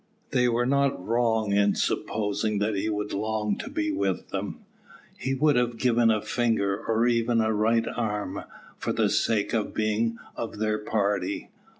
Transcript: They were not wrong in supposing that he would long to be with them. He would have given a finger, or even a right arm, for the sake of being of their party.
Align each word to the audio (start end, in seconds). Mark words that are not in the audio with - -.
They 0.31 0.47
were 0.49 0.65
not 0.65 0.99
wrong 1.05 1.51
in 1.51 1.75
supposing 1.75 2.57
that 2.57 2.73
he 2.73 2.89
would 2.89 3.13
long 3.13 3.55
to 3.59 3.69
be 3.69 3.91
with 3.91 4.29
them. 4.29 4.61
He 5.15 5.35
would 5.35 5.55
have 5.55 5.77
given 5.77 6.09
a 6.09 6.23
finger, 6.23 6.83
or 6.87 7.05
even 7.05 7.39
a 7.39 7.53
right 7.53 7.85
arm, 7.87 8.45
for 8.79 8.93
the 8.93 9.11
sake 9.11 9.53
of 9.53 9.75
being 9.75 10.17
of 10.35 10.57
their 10.57 10.79
party. 10.79 11.49